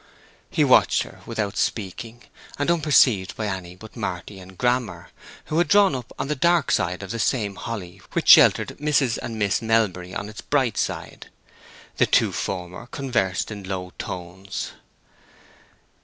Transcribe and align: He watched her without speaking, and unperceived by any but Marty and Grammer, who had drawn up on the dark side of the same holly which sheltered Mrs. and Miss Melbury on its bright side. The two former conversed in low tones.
He 0.49 0.63
watched 0.63 1.03
her 1.03 1.19
without 1.27 1.57
speaking, 1.57 2.23
and 2.57 2.71
unperceived 2.71 3.35
by 3.35 3.45
any 3.45 3.75
but 3.75 3.95
Marty 3.95 4.39
and 4.39 4.57
Grammer, 4.57 5.11
who 5.45 5.59
had 5.59 5.67
drawn 5.67 5.93
up 5.93 6.11
on 6.17 6.27
the 6.27 6.33
dark 6.33 6.71
side 6.71 7.03
of 7.03 7.11
the 7.11 7.19
same 7.19 7.53
holly 7.53 8.01
which 8.13 8.27
sheltered 8.29 8.77
Mrs. 8.81 9.19
and 9.19 9.37
Miss 9.37 9.61
Melbury 9.61 10.15
on 10.15 10.27
its 10.27 10.41
bright 10.41 10.79
side. 10.79 11.29
The 11.97 12.07
two 12.07 12.31
former 12.31 12.87
conversed 12.87 13.51
in 13.51 13.63
low 13.63 13.93
tones. 13.99 14.71